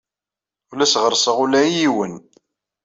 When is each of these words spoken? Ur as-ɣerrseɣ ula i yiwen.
Ur 0.71 0.79
as-ɣerrseɣ 0.79 1.37
ula 1.43 1.59
i 1.65 1.69
yiwen. 1.77 2.13